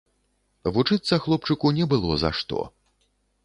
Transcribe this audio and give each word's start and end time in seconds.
Вучыцца 0.77 1.21
хлопчыку 1.27 1.73
не 1.77 1.85
было 1.95 2.19
за 2.25 2.35
што. 2.41 2.67